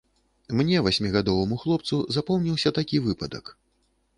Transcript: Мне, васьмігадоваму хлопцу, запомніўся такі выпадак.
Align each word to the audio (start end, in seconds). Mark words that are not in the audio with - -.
Мне, 0.61 0.77
васьмігадоваму 0.87 1.59
хлопцу, 1.65 1.99
запомніўся 2.17 2.73
такі 2.79 3.03
выпадак. 3.11 3.45